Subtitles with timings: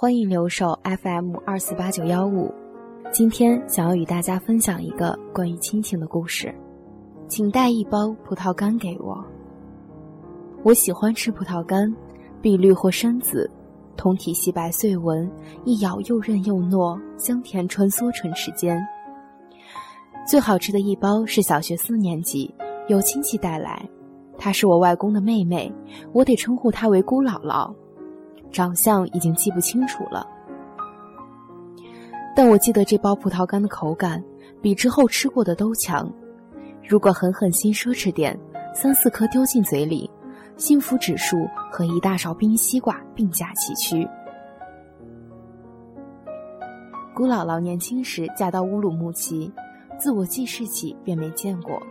[0.00, 2.54] 欢迎留守 FM 二四八九幺五，
[3.10, 6.54] 今天想要与大家分享一个关于亲情的故事，
[7.26, 9.24] 请带一包葡萄干给我。
[10.62, 11.92] 我喜欢吃葡萄干，
[12.40, 13.50] 碧绿或深紫，
[13.96, 15.28] 通体细白碎纹，
[15.64, 18.80] 一咬又韧又糯，香甜穿梭唇齿间。
[20.28, 22.54] 最好吃的一包是小学四年级
[22.86, 23.84] 有亲戚带来，
[24.38, 25.72] 她是我外公的妹妹，
[26.12, 27.74] 我得称呼她为姑姥姥。
[28.50, 30.26] 长相已经记不清楚了，
[32.34, 34.22] 但我记得这包葡萄干的口感
[34.60, 36.10] 比之后吃过的都强。
[36.86, 38.38] 如果狠狠心奢侈点，
[38.74, 40.10] 三四颗丢进嘴里，
[40.56, 44.08] 幸福指数和一大勺冰西瓜并驾齐驱。
[47.14, 49.52] 姑姥姥年轻时嫁到乌鲁木齐，
[49.98, 51.82] 自我记事起便没见过，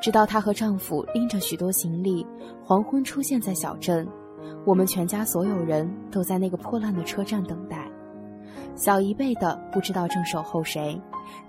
[0.00, 2.26] 直到她和丈夫拎着许多行李，
[2.64, 4.08] 黄昏出现在小镇。
[4.64, 7.90] 我们全家所有人都在那个破烂的车站等待，
[8.74, 11.00] 小一辈的不知道正守候谁，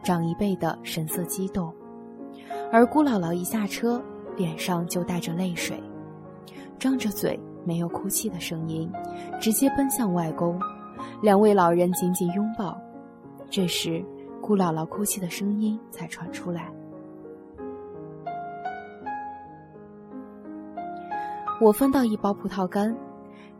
[0.04, 1.74] 长一辈的神色激动，
[2.72, 4.02] 而姑姥姥一下车，
[4.36, 5.82] 脸上就带着泪水，
[6.80, 8.92] 张着嘴没有哭泣的声音，
[9.40, 10.60] 直接奔向外公，
[11.22, 12.80] 两位老人紧紧拥抱，
[13.50, 14.04] 这时
[14.42, 16.72] 姑姥姥哭泣的声音才传出来。
[21.62, 22.96] 我分到一包葡萄干，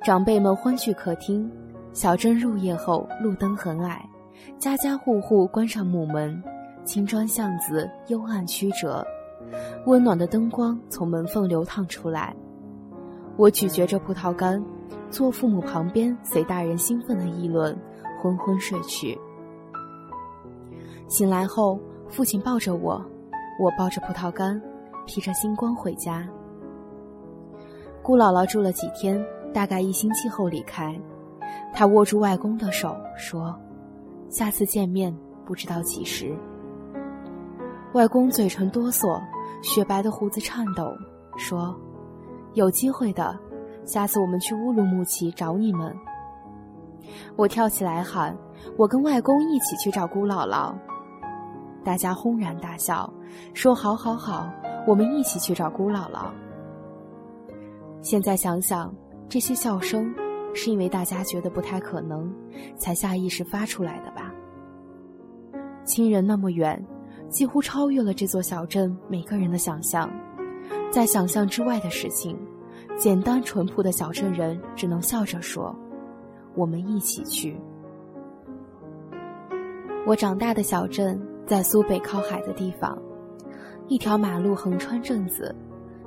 [0.03, 1.49] 长辈们欢聚客厅。
[1.93, 4.04] 小镇入夜后，路灯很矮，
[4.58, 6.42] 家家户户关上木门，
[6.83, 9.05] 青砖巷子幽暗曲折，
[9.86, 12.36] 温暖的灯光从门缝流淌出来。
[13.37, 14.61] 我咀嚼着葡萄干，
[15.11, 17.77] 坐父母旁边，随大人兴奋的议论，
[18.20, 19.17] 昏昏睡去。
[21.08, 21.80] 醒来后，
[22.10, 22.99] 父亲抱着我，
[23.61, 24.60] 我抱着葡萄干，
[25.05, 26.27] 披着星光回家。
[28.03, 30.93] 姑姥姥住了几天，大概一星期后离开。
[31.73, 33.58] 她握住外公的手说
[34.30, 35.15] ：“下次见面
[35.45, 36.36] 不知道几时。”
[37.93, 39.21] 外公嘴唇哆嗦，
[39.61, 40.93] 雪白的胡子颤抖，
[41.37, 41.73] 说
[42.55, 43.39] ：“有机会的，
[43.86, 45.95] 下次我们去乌鲁木齐找你们。”
[47.37, 48.36] 我跳起来喊
[48.75, 50.73] ：“我跟外公一起去找姑姥姥！”
[51.86, 53.09] 大家轰然大笑，
[53.53, 54.49] 说：“好好好，
[54.86, 56.25] 我们一起去找姑姥姥。”
[58.03, 58.93] 现在想想，
[59.30, 60.14] 这些笑声
[60.53, 62.30] 是因为大家觉得不太可能，
[62.77, 64.30] 才下意识发出来的吧？
[65.86, 66.86] 亲人那么远，
[67.30, 70.11] 几乎超越了这座小镇每个人的想象，
[70.92, 72.37] 在想象之外的事情，
[72.97, 75.73] 简单淳朴的小镇人只能笑着说
[76.55, 77.58] ：“我们一起去。”
[80.05, 83.02] 我长大的小镇在苏北靠海的地方，
[83.87, 85.55] 一条马路横穿镇子。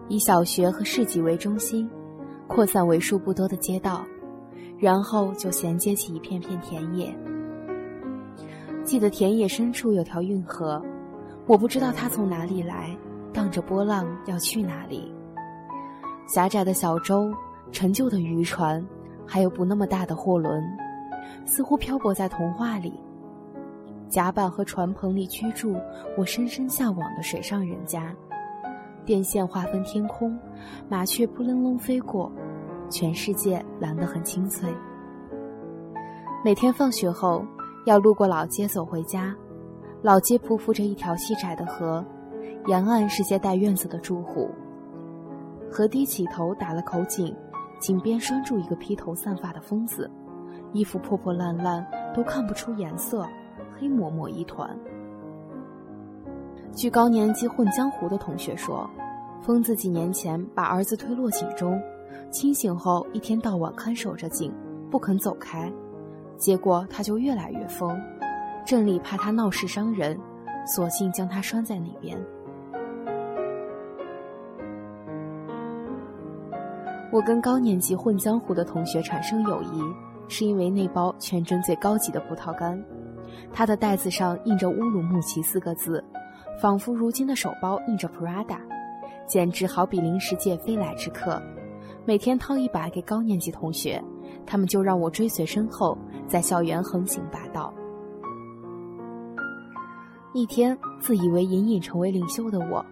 [0.09, 1.89] 以小学和市集为中心，
[2.47, 4.05] 扩散为数不多的街道，
[4.79, 7.13] 然后就衔接起一片片田野。
[8.85, 10.81] 记得田野深处有条运河，
[11.47, 12.97] 我不知道它从哪里来，
[13.33, 15.13] 荡着波浪要去哪里。
[16.29, 17.33] 狭窄的小舟、
[17.73, 18.85] 陈旧的渔船，
[19.27, 20.63] 还有不那么大的货轮，
[21.45, 22.93] 似乎漂泊在童话里。
[24.09, 25.75] 甲板和船棚里居住
[26.17, 28.15] 我深深向往的水上人家。
[29.07, 30.37] 电线划分天空，
[30.89, 32.31] 麻雀扑棱棱飞过，
[32.91, 34.69] 全世界蓝得很清脆。
[36.45, 37.45] 每天放学后
[37.87, 39.33] 要路过老街走回家，
[40.03, 42.05] 老街匍匐着一条细窄的河，
[42.67, 44.51] 沿岸是些带院子的住户。
[45.71, 47.33] 河堤起头打了口井，
[47.79, 50.11] 井边拴住一个披头散发的疯子，
[50.73, 53.25] 衣服破破烂烂，都看不出颜色，
[53.79, 54.77] 黑抹抹一团。
[56.75, 58.89] 据高年级混江湖的同学说，
[59.41, 61.81] 疯子几年前把儿子推落井中，
[62.31, 64.53] 清醒后一天到晚看守着井，
[64.91, 65.73] 不肯走开，
[66.37, 67.99] 结果他就越来越疯。
[68.67, 70.19] 镇里怕他闹事伤人，
[70.67, 72.19] 索性将他拴在那边。
[77.11, 79.81] 我跟高年级混江湖的同学产生友谊，
[80.29, 82.85] 是因为那包全镇最高级的葡萄干，
[83.53, 86.05] 它的袋子上印着乌鲁木齐四个字。
[86.61, 88.59] 仿佛如今的手包印着 Prada，
[89.27, 91.41] 简直好比临时界飞来之客。
[92.07, 94.03] 每天掏一把给高年级同学，
[94.47, 97.73] 他们就让我追随身后，在校园横行霸道。
[100.33, 102.85] 一天，自以为隐隐成为领袖的我，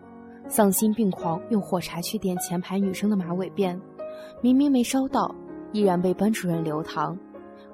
[0.48, 3.80] 丧心病狂用火柴去点前排女生的马尾辫，
[4.42, 5.34] 明明没烧到，
[5.72, 7.18] 依然被班主任留堂。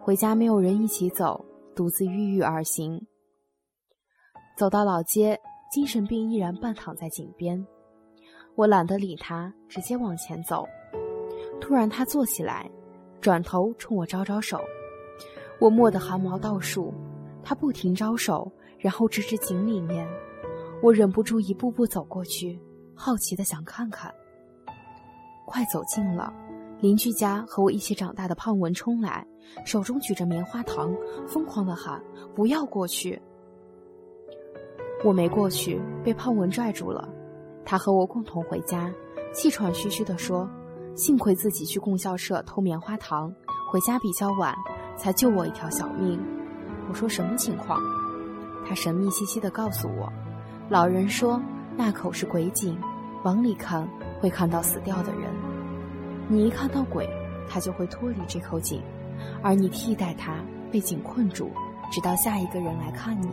[0.00, 1.44] 回家没有人一起走，
[1.74, 3.00] 独自郁郁而行。
[4.56, 5.38] 走到老街，
[5.70, 7.64] 精神病依然半躺在井边，
[8.56, 10.66] 我懒得理他，直接往前走。
[11.60, 12.68] 突然，他坐起来。
[13.20, 14.58] 转头冲我招招手，
[15.60, 16.92] 我蓦地汗毛倒竖。
[17.44, 20.08] 他不停招手，然后直指井里面。
[20.82, 22.58] 我忍不住一步步走过去，
[22.94, 24.12] 好奇的想看看。
[25.46, 26.32] 快走近了，
[26.80, 29.24] 邻居家和我一起长大的胖文冲来，
[29.64, 30.92] 手中举着棉花糖，
[31.28, 32.02] 疯狂的喊
[32.34, 33.20] ：“不要过去！”
[35.04, 37.08] 我没过去，被胖文拽住了。
[37.64, 38.92] 他和我共同回家，
[39.32, 40.48] 气喘吁吁地说。
[40.96, 43.32] 幸亏自己去供销社偷棉花糖，
[43.70, 44.54] 回家比较晚，
[44.96, 46.20] 才救我一条小命。
[46.88, 47.80] 我说什么情况？
[48.66, 50.12] 他神秘兮兮地告诉我，
[50.68, 51.40] 老人说
[51.76, 52.76] 那口是鬼井，
[53.22, 53.88] 往里看
[54.20, 55.30] 会看到死掉的人。
[56.28, 57.08] 你一看到鬼，
[57.48, 58.82] 他就会脱离这口井，
[59.42, 60.34] 而你替代他
[60.70, 61.50] 被井困住，
[61.90, 63.28] 直到下一个人来看你。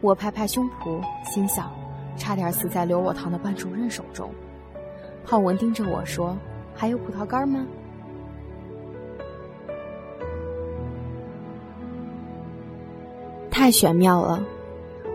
[0.00, 1.70] 我拍拍胸脯，心想，
[2.16, 4.30] 差点死在留我堂的班主任手中。
[5.24, 6.36] 浩文盯着我说
[6.74, 7.66] ：“还有葡萄干吗？”
[13.50, 14.42] 太玄妙了，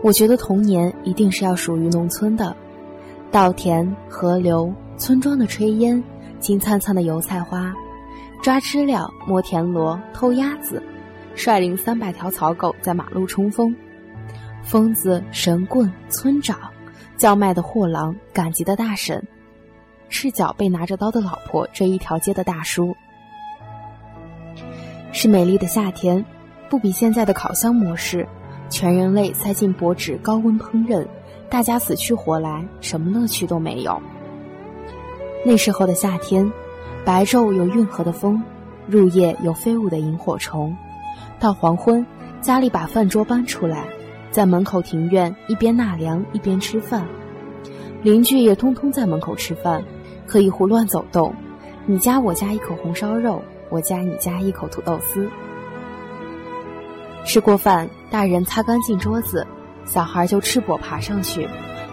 [0.02, 2.56] 我觉得童年一定是要属于农村的，
[3.30, 6.02] 稻田、河流、村庄的炊烟、
[6.40, 7.72] 金灿灿的油菜花，
[8.42, 10.82] 抓知了、摸田螺、偷鸭子，
[11.36, 13.76] 率领三百条草狗在马路冲锋，
[14.62, 16.58] 疯子、神棍、村长，
[17.16, 19.22] 叫卖的货郎、赶集的大婶。
[20.08, 22.96] 赤脚被拿着刀的老婆追一条街的大叔，
[25.12, 26.24] 是美丽的夏天，
[26.68, 28.26] 不比现在的烤箱模式，
[28.68, 31.06] 全人类塞进薄纸高温烹饪，
[31.48, 34.00] 大家死去活来，什么乐趣都没有。
[35.46, 36.50] 那时候的夏天，
[37.04, 38.42] 白昼有运河的风，
[38.88, 40.76] 入夜有飞舞的萤火虫，
[41.38, 42.04] 到黄昏，
[42.40, 43.84] 家里把饭桌搬出来，
[44.30, 47.06] 在门口庭院一边纳凉一边吃饭，
[48.02, 49.82] 邻居也通通在门口吃饭。
[50.26, 51.34] 可以胡乱走动，
[51.86, 55.28] 你夹我夹一口红烧肉，我夹你夹一口土豆丝。
[57.24, 59.44] 吃过饭，大人擦干净桌子，
[59.84, 61.48] 小孩就赤膊爬上去，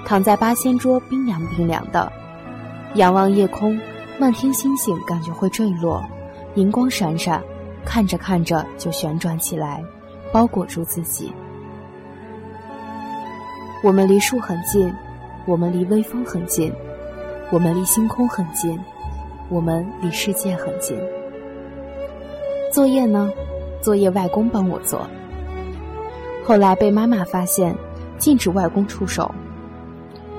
[0.05, 2.11] 躺在八仙桌，冰凉冰凉的，
[2.93, 3.79] 仰望夜空，
[4.19, 6.05] 漫天星星感觉会坠落，
[6.53, 7.41] 银光闪闪，
[7.83, 9.83] 看着看着就旋转起来，
[10.31, 11.33] 包裹住自己。
[13.83, 14.91] 我们离树很近，
[15.45, 16.73] 我们离微风很近。
[17.51, 18.77] 我们离星空很近，
[19.49, 20.99] 我们离世界很近。
[22.73, 23.31] 作业呢？
[23.79, 25.07] 作业外公帮我做。
[26.43, 27.75] 后来被妈妈发现，
[28.17, 29.33] 禁止外公出手。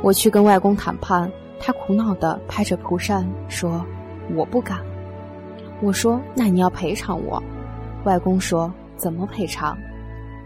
[0.02, 1.30] 我去跟外公谈判，
[1.60, 3.84] 他苦恼地拍着蒲扇说
[4.34, 4.80] ：“我不敢。”
[5.80, 7.40] 我说：“那你要赔偿我。”
[8.02, 9.78] 外公说：“怎么赔偿？”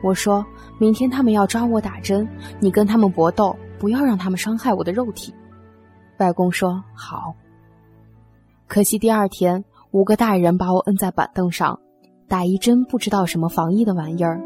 [0.02, 0.44] 我说
[0.78, 2.28] 明天他们要抓我打针，
[2.60, 5.32] 你跟他们搏斗，不要让他们伤害我的肉体。
[6.18, 7.34] 外公说：“好。”
[8.66, 11.78] 可惜第二天，五个大人把我摁在板凳上，
[12.26, 14.40] 打一针不知道什么防疫的玩意儿，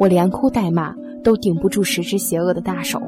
[0.00, 3.02] 我连哭带骂都顶不住十只邪恶的大手。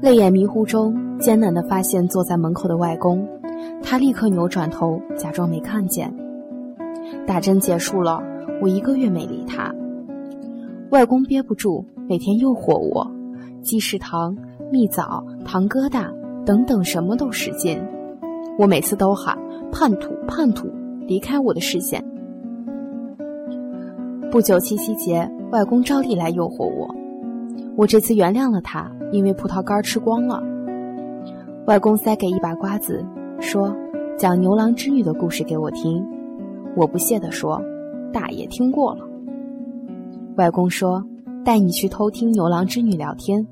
[0.00, 3.26] 泪眼迷糊中，艰难的发现坐在门口的外公，
[3.82, 6.14] 他立刻扭转头，假装没看见。
[7.26, 8.22] 打针结束了，
[8.60, 9.74] 我一个月没理他。
[10.90, 11.84] 外公憋不住。
[12.06, 13.10] 每天诱惑我，
[13.62, 14.36] 鸡食糖、
[14.70, 16.12] 蜜枣、糖疙瘩
[16.44, 17.82] 等等，什么都使劲。
[18.58, 19.38] 我每次都喊
[19.72, 20.68] 叛徒，叛徒，
[21.06, 22.04] 离开我的视线。
[24.30, 26.94] 不久七夕节，外公照例来诱惑我。
[27.74, 30.42] 我这次原谅了他，因为葡萄干吃光了。
[31.66, 33.02] 外公塞给一把瓜子，
[33.40, 33.74] 说
[34.16, 36.04] ：“讲牛郎织女的故事给我听。”
[36.76, 37.60] 我不屑地说
[38.12, 39.06] ：“大爷听过了。”
[40.36, 41.04] 外公说。
[41.44, 43.46] 带你去偷听牛郎织女聊天，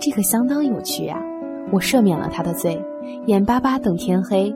[0.00, 1.22] 这可相当有趣呀！
[1.70, 2.82] 我赦免了他的罪，
[3.26, 4.50] 眼巴巴等天黑。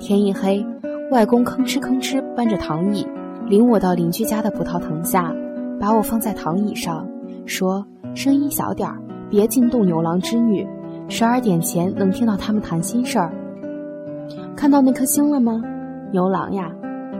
[0.00, 0.64] 天一黑，
[1.10, 3.06] 外公吭哧吭哧搬着躺椅，
[3.46, 5.30] 领我到邻居家的葡萄藤下，
[5.78, 7.06] 把我放在躺椅上，
[7.44, 7.84] 说
[8.16, 10.66] ：“声音小点儿，别惊动牛郎织女。
[11.08, 13.30] 十二点前能听到他们谈心事儿。
[14.58, 15.62] 看到那颗星了吗？
[16.10, 16.72] 牛郎呀，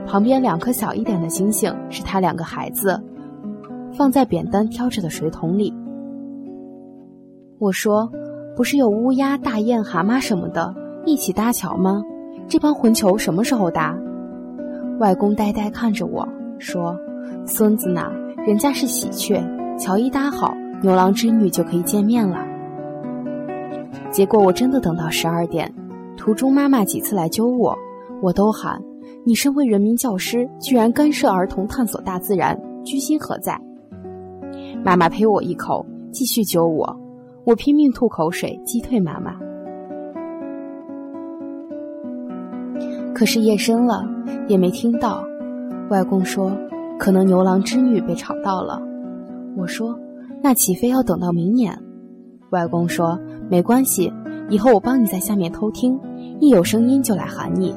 [0.05, 3.01] 旁边两颗小一点的星星是他两个孩子。”
[3.95, 5.73] 放在扁担挑着的水桶里。
[7.57, 8.11] 我说
[8.57, 12.03] ：“不是有乌鸦、大雁、蛤蟆什么的一起搭桥吗？
[12.49, 13.97] 这帮混球什么时候搭？
[14.99, 16.27] 外公呆呆看着我
[16.59, 16.97] 说
[17.47, 18.11] ：“孙子呢，
[18.45, 19.41] 人家是喜鹊，
[19.77, 22.45] 桥一搭好，牛郎织女就可以见面了。”
[24.11, 25.73] 结果我真的等到十二点，
[26.19, 27.73] 途中妈妈几次来揪我，
[28.21, 28.77] 我都喊
[29.25, 33.57] ：“你身为人民教师，居然干涉儿童探索大自然，居心何在？”
[34.83, 36.93] 妈妈呸我一口，继续揪我，
[37.45, 39.33] 我拼命吐口水击退妈妈。
[43.15, 44.05] 可是夜深了，
[44.49, 45.23] 也没听到。
[45.89, 46.51] 外公说
[46.99, 48.81] ：“可能牛郎织女被吵到了。”
[49.55, 49.97] 我说
[50.43, 51.73] ：“那岂非要等到明年？”
[52.51, 53.17] 外公说
[53.49, 54.11] ：“没关系，
[54.49, 55.99] 以后我帮你在下面偷听，
[56.39, 57.75] 一有声音就来喊你。”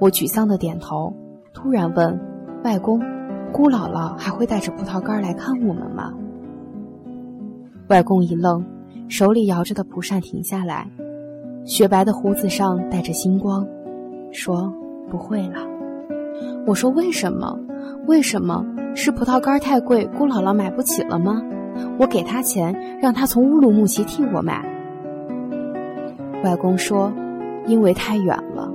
[0.00, 1.14] 我沮丧的点头，
[1.52, 2.18] 突然问
[2.64, 3.00] ：“外公，
[3.52, 6.12] 姑姥姥还会带着葡萄干来看我们吗？”
[7.88, 8.64] 外公一愣，
[9.08, 10.90] 手里摇着的蒲扇停下来，
[11.64, 13.66] 雪白的胡子上带着星光。
[14.32, 14.72] 说
[15.08, 15.58] 不会了，
[16.66, 17.56] 我说为什么？
[18.06, 21.40] 为什么是葡萄干太贵，姑姥姥买不起了吗？
[21.98, 24.73] 我给她钱，让她从乌鲁木齐替我买。
[26.44, 27.10] 外公说，
[27.66, 28.70] 因为太远了。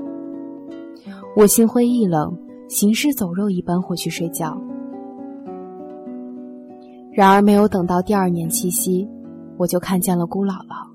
[1.36, 2.36] 我心灰意冷，
[2.68, 4.60] 行尸走肉一般回去睡觉。
[7.14, 9.08] 然而没有等到第二年七夕，
[9.56, 10.90] 我就看见了姑姥姥。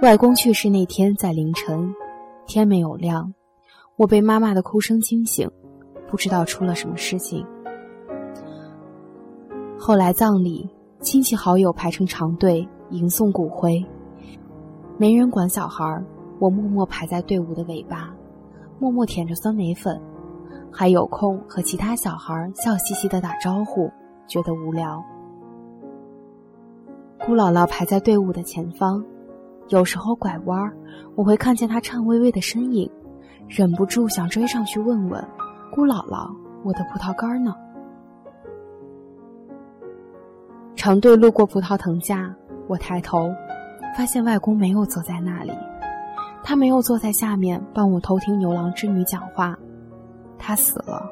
[0.00, 1.92] 外公去世那天在凌晨，
[2.46, 3.34] 天没有亮，
[3.96, 5.50] 我被妈妈的哭声惊醒，
[6.08, 7.44] 不知道出了什么事情。
[9.76, 10.68] 后来葬礼，
[11.00, 13.84] 亲戚好友排成长队迎送骨灰，
[14.96, 16.04] 没人管小孩儿，
[16.38, 18.12] 我默默排在队伍的尾巴，
[18.78, 20.00] 默默舔着酸梅粉，
[20.72, 23.90] 还有空和其他小孩笑嘻嘻的打招呼，
[24.26, 25.02] 觉得无聊。
[27.26, 29.04] 姑姥姥排在队伍的前方。
[29.68, 30.72] 有时候拐弯，
[31.16, 32.88] 我会看见他颤巍巍的身影，
[33.48, 35.22] 忍不住想追上去问问
[35.74, 37.52] ：“姑姥姥，我的葡萄干呢？”
[40.86, 42.32] 长队路过葡萄藤架，
[42.68, 43.28] 我抬头，
[43.98, 45.50] 发现外公没有坐在那里，
[46.44, 49.58] 他没有坐在下面帮我偷听牛郎织女讲话，
[50.38, 51.02] 他死了，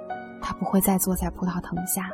[0.41, 2.09] 他不会再坐在葡萄藤下，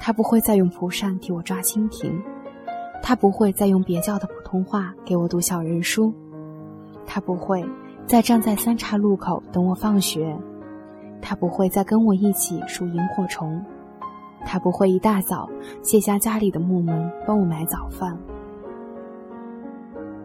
[0.00, 2.20] 他不会再用蒲扇替我抓蜻蜓。
[3.04, 6.12] 他不会再用蹩脚的普通话给我读小人书，
[7.06, 7.64] 他不会
[8.04, 10.36] 再站在三岔路口等我放学，
[11.22, 13.64] 他不会再跟我一起数萤火虫，
[14.50, 15.46] 他不会一大早
[15.82, 18.18] 卸下家里的木门帮我买早饭。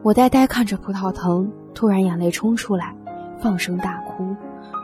[0.02, 2.96] 我呆呆看着葡萄藤，突然眼泪冲出来，
[3.38, 4.34] 放声大哭，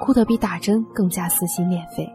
[0.01, 2.05] 哭得比打针更加撕心裂肺。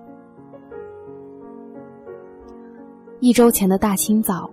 [3.20, 4.50] 一周前的大清早。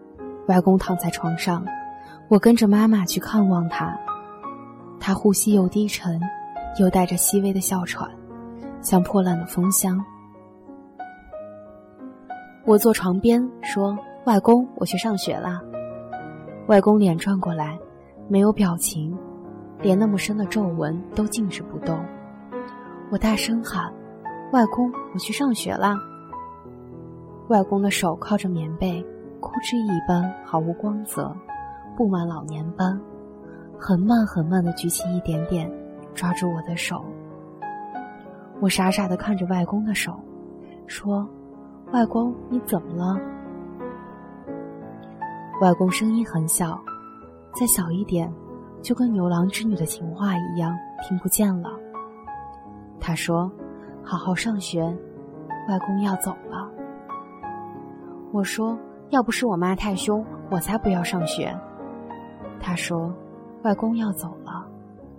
[0.47, 1.63] 外公躺在床上，
[2.27, 3.95] 我跟着妈妈去看望他。
[4.99, 6.19] 他呼吸又低沉，
[6.79, 8.09] 又带着细微的哮喘，
[8.81, 10.03] 像破烂的风箱。
[12.65, 15.61] 我坐床边说：“外公，我去上学了。”
[16.67, 17.77] 外公脸转过来，
[18.27, 19.17] 没有表情，
[19.81, 21.99] 连那么深的皱纹都静止不动。
[23.09, 23.91] 我大声喊
[24.53, 25.95] ：“外公，我去上学了。”
[27.49, 29.05] 外公的手靠着棉被。
[29.43, 31.35] 枯枝一般，毫无光泽，
[31.97, 33.01] 布满老年斑，
[33.79, 35.67] 很慢很慢的举起一点点，
[36.13, 37.03] 抓住我的手。
[38.59, 40.13] 我傻傻的看着外公的手，
[40.85, 41.27] 说
[41.91, 43.19] ：“外公，你怎么了？”
[45.62, 46.79] 外公声音很小，
[47.53, 48.33] 再小一点，
[48.81, 50.75] 就跟牛郎织女的情话一样，
[51.07, 51.69] 听不见了。
[53.00, 53.51] 他说
[54.03, 54.81] ：“好好上学，
[55.67, 56.69] 外公要走了。”
[58.33, 58.77] 我说。
[59.12, 61.53] 要不是我妈太凶，我才不要上学。
[62.62, 63.13] 他说
[63.63, 64.65] ：“外公要走了，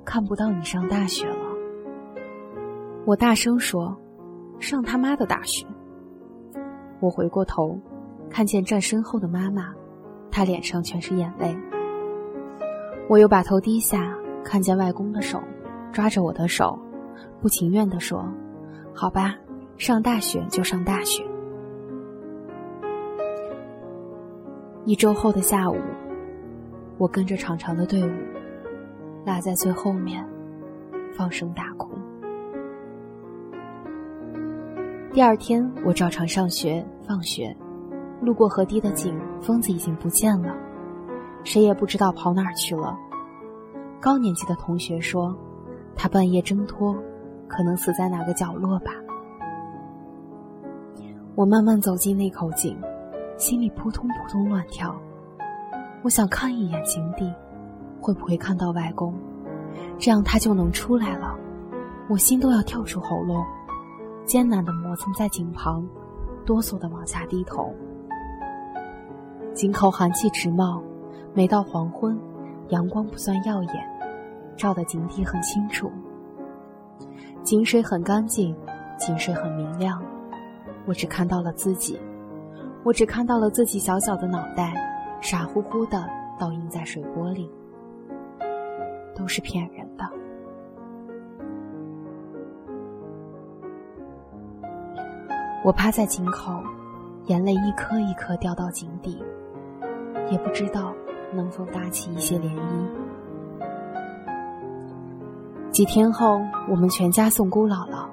[0.03, 1.45] 看不到你上大学了。”
[3.05, 3.95] 我大声说
[4.59, 5.67] ：“上他妈的大学！”
[7.03, 7.77] 我回过头，
[8.31, 9.75] 看见站身后的妈妈，
[10.31, 11.53] 她脸上全是眼泪。
[13.09, 15.43] 我又把头低下，看见外公的手
[15.93, 16.79] 抓着我的手，
[17.41, 18.25] 不情愿地说
[18.95, 19.35] ：“好吧，
[19.77, 21.27] 上大学就上大学。”
[24.87, 25.77] 一周后的下午，
[26.99, 28.13] 我跟着长长的队伍，
[29.27, 30.25] 落在最后面，
[31.13, 31.91] 放声大哭。
[35.13, 37.55] 第二天，我照常上学、放学，
[38.21, 40.55] 路过河堤的井，疯子已经不见了，
[41.45, 42.97] 谁也不知道跑哪儿去了。
[44.01, 45.37] 高年级的同学说，
[45.95, 46.97] 他半夜挣脱，
[47.47, 48.93] 可能死在哪个角落吧。
[51.35, 52.77] 我慢慢走进那口井。
[53.39, 54.95] 心里扑通扑通乱跳。
[56.03, 57.33] 我想看一眼井底，
[58.01, 59.13] 会不会看到外公？
[59.99, 61.35] 这样他就能出来了。
[62.09, 63.45] 我心都要跳出喉咙，
[64.25, 65.85] 艰难的磨蹭在井旁，
[66.45, 67.75] 哆嗦的往下低头。
[69.55, 70.83] 井口寒气直冒，
[71.35, 72.19] 每到黄昏，
[72.69, 73.75] 阳光不算耀眼，
[74.57, 75.91] 照得井底很清楚。
[77.43, 78.57] 井水很干净，
[78.99, 80.03] 井水很明亮。
[80.87, 82.01] 我只看到了自己，
[82.83, 84.75] 我只看到了自己小小的脑袋，
[85.21, 86.09] 傻乎乎的
[86.39, 87.51] 倒映在水波里。
[89.15, 90.22] 都是骗人的。
[95.65, 96.61] 我趴在井口，
[97.27, 99.23] 眼泪一颗一颗掉到井底，
[100.31, 100.93] 也不知道
[101.33, 102.89] 能否搭起一些涟漪。
[105.71, 108.09] 几天后，我们全家送姑姥姥，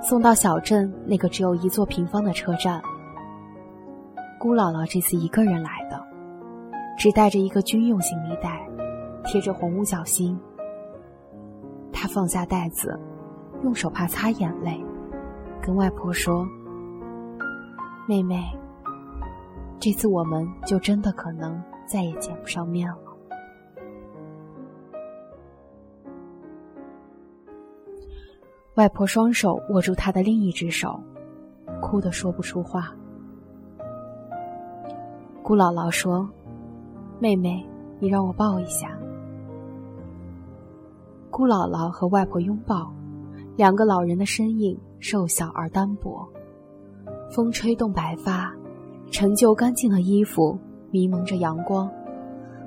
[0.00, 2.80] 送到小镇那个只有一座平方的车站。
[4.38, 6.02] 姑姥姥这次一个人来的，
[6.96, 8.66] 只带着一个军用行李袋。
[9.24, 10.38] 贴着红五角星，
[11.92, 12.98] 他放下袋子，
[13.64, 14.80] 用手帕擦眼泪，
[15.66, 16.46] 跟外婆说
[18.06, 18.40] ：“妹妹，
[19.80, 22.98] 这次我们就真的可能再也见不上面了。”
[28.76, 31.00] 外婆双手握住他的另一只手，
[31.82, 32.94] 哭得说不出话。
[35.42, 36.30] 姑姥姥说
[37.18, 37.68] ：“妹妹，
[37.98, 38.96] 你让我抱一下。”
[41.28, 42.94] 姑姥姥和外婆拥抱，
[43.56, 46.26] 两个老人的身影瘦小而单薄。
[47.30, 48.54] 风吹动白发，
[49.10, 50.58] 陈旧干净的衣服
[50.90, 51.90] 迷蒙着阳光，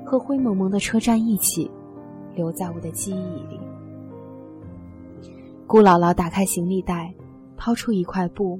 [0.05, 1.69] 和灰蒙蒙的车站一起，
[2.35, 3.59] 留在我的记忆里。
[5.65, 7.13] 姑姥姥打开行李袋，
[7.55, 8.59] 掏出一块布，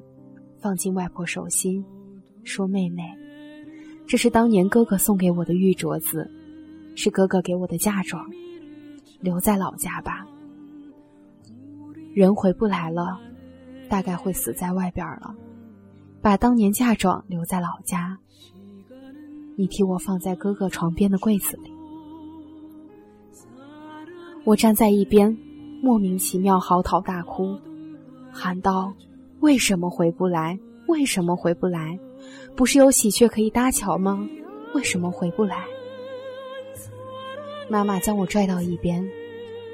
[0.57, 1.83] 放进外婆手心，
[2.43, 3.03] 说：“妹妹，
[4.05, 6.29] 这是当年哥哥送给我的玉镯子，
[6.95, 8.25] 是哥哥给我的嫁妆。”
[9.19, 10.25] 留在老家吧，
[12.13, 13.19] 人回不来了，
[13.89, 15.35] 大概会死在外边了。
[16.21, 18.17] 把当年嫁妆留在老家，
[19.57, 21.73] 你替我放在哥哥床边的柜子里。
[24.45, 25.35] 我站在一边，
[25.81, 27.57] 莫名其妙嚎啕大哭，
[28.31, 28.93] 喊道
[29.41, 30.57] ：“为什么回不来？
[30.87, 31.99] 为什么回不来？
[32.55, 34.27] 不是有喜鹊可以搭桥吗？
[34.73, 35.65] 为什么回不来？”
[37.69, 39.05] 妈妈将我拽到一边，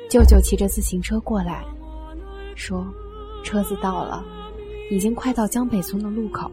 [0.09, 1.63] 舅舅骑着自行车过来，
[2.55, 2.85] 说
[3.45, 4.21] ：“车子到了，
[4.91, 6.51] 已经快到江北村的路口。”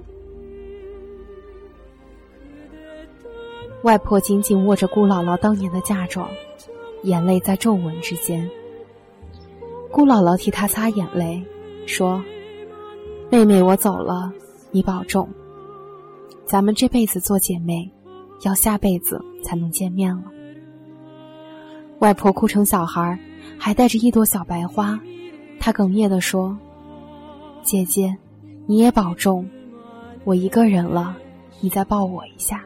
[3.82, 6.28] 外婆紧紧握着姑姥姥当年的嫁妆，
[7.02, 8.48] 眼泪在皱纹之间。
[9.90, 11.44] 姑姥姥替她擦眼泪，
[11.84, 12.22] 说
[13.28, 14.32] ：“妹妹，我走了，
[14.70, 15.28] 你保重。
[16.46, 17.90] 咱们这辈子做姐妹，
[18.42, 20.22] 要下辈子才能见面了。”
[21.98, 23.18] 外婆哭成小孩，
[23.58, 24.98] 还带着一朵小白花。
[25.58, 26.56] 她哽咽地说
[27.62, 28.16] ：“姐姐，
[28.66, 29.48] 你也保重。
[30.24, 31.16] 我一个人了，
[31.60, 32.62] 你再抱我一下。”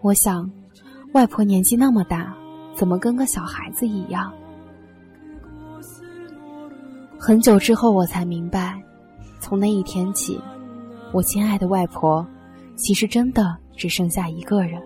[0.00, 0.50] 我想，
[1.12, 2.34] 外婆年纪那么大，
[2.74, 4.32] 怎么跟个小孩子一样？
[7.18, 8.80] 很久之后，我才明白，
[9.40, 10.40] 从那一天起，
[11.12, 12.24] 我亲爱的外婆，
[12.76, 14.80] 其实真的只剩下一个人。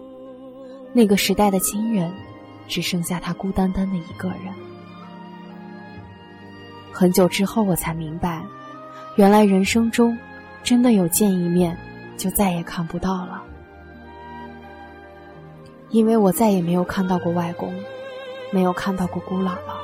[0.94, 2.10] 那个时代的亲人，
[2.66, 4.71] 只剩下她孤单单的一个人。
[6.92, 8.42] 很久之后，我才明白，
[9.16, 10.16] 原来人生中，
[10.62, 11.76] 真的有见一面，
[12.16, 13.42] 就再也看不到了。
[15.90, 17.74] 因为我再也没有看到过外公，
[18.50, 19.80] 没有看到过姑姥姥。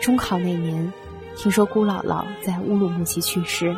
[0.00, 0.92] 中考那年，
[1.36, 3.76] 听说姑姥姥在乌鲁木齐去世，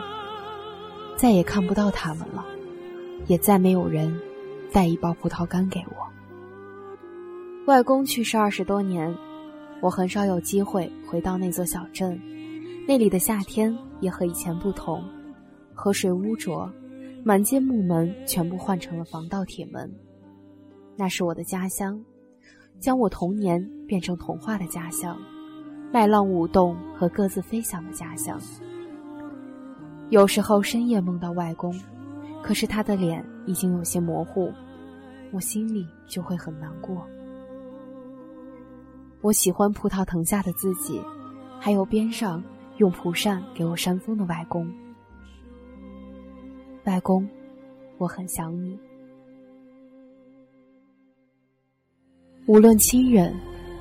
[1.16, 2.44] 再也看不到他们了，
[3.26, 4.20] 也再没有人。
[4.72, 6.08] 带一包葡萄干给我。
[7.66, 9.14] 外公去世二十多年，
[9.82, 12.16] 我很少有机会回到那座小镇。
[12.86, 15.02] 那里的夏天也和以前不同，
[15.74, 16.70] 河水污浊，
[17.24, 19.92] 满街木门全部换成了防盗铁门。
[20.94, 22.00] 那是我的家乡，
[22.78, 25.18] 将我童年变成童话的家乡，
[25.92, 28.40] 麦浪舞动和各自飞翔的家乡。
[30.10, 31.74] 有时候深夜梦到外公。
[32.40, 34.52] 可是他的脸已经有些模糊，
[35.32, 37.06] 我心里就会很难过。
[39.22, 41.00] 我喜欢葡萄藤下的自己，
[41.60, 42.42] 还有边上
[42.78, 44.68] 用蒲扇给我扇风的外公。
[46.84, 47.28] 外公，
[47.98, 48.76] 我很想你。
[52.46, 53.32] 无论亲人、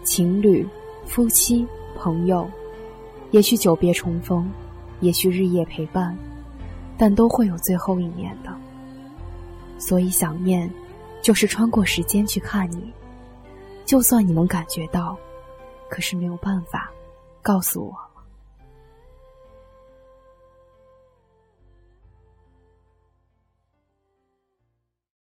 [0.04, 0.64] 情侣、
[1.08, 1.66] 夫妻、
[1.98, 2.48] 朋友，
[3.32, 4.48] 也许久别重逢，
[5.00, 6.16] 也许日夜陪伴。
[7.00, 8.56] 但都会有最后一年的。
[9.80, 10.72] 所以想念，
[11.20, 12.94] 就是穿过时间去看你，
[13.86, 15.18] 就算你能感觉到，
[15.92, 16.90] 可是没有办法
[17.42, 18.11] 告诉我。